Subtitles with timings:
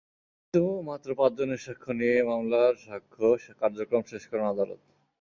[0.39, 3.25] কিন্তু মাত্র পাঁচজনের সাক্ষ্য নিয়ে মামলার সাক্ষ্য
[3.61, 4.81] কার্যক্রম শেষ করেন আদালত।